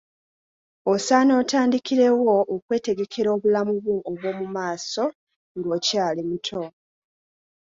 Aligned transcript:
Osaana 0.93 1.31
otandikirewo 1.41 2.33
okwetegekera 2.55 3.29
obulamu 3.35 3.73
bwo 3.83 3.95
obwo 4.09 4.29
mu 4.39 4.45
maaso 4.55 5.03
ng'okyali 5.57 6.21
muto. 6.29 6.61